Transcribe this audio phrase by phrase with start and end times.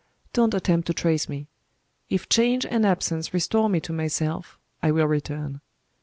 [0.33, 1.47] Don't attempt to trace me.
[2.09, 5.61] If change and absence restore me to myself I will return.